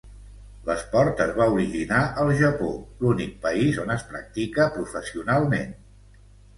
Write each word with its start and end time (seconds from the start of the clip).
L'esport 0.69 1.21
es 1.25 1.33
va 1.41 1.47
originar 1.57 1.99
al 2.23 2.33
Japó, 2.41 2.71
l'únic 3.05 3.39
país 3.47 3.81
on 3.87 3.95
es 4.01 4.09
practica 4.11 4.71
professionalment. 4.83 5.81